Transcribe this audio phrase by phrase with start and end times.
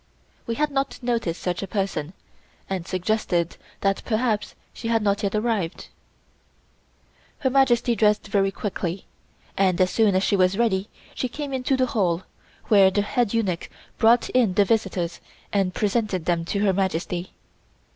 [0.47, 2.13] We had not noticed such a person,
[2.67, 5.89] and suggested that perhaps she had not yet arrived.
[7.37, 9.05] Her Majesty dressed very quickly,
[9.55, 12.23] and as soon as she was ready she came into the hall,
[12.65, 13.69] where the head eunuch
[13.99, 15.21] brought in the visitors
[15.53, 17.33] and presented them to Her Majesty.